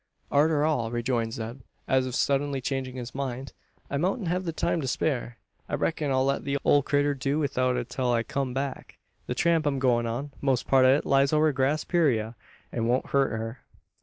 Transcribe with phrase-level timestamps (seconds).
[0.31, 3.53] "Arter all," rejoined Zeb, as if suddenly changing his mind,
[3.87, 5.37] "I moutn't hev the time to spare.
[5.69, 8.97] I reck'n I'll let the ole critter do 'ithout till I kum back.
[9.27, 12.33] The tramp I'm goin' on most part o' it lies over grass purayra;
[12.71, 13.59] an won't hurt her."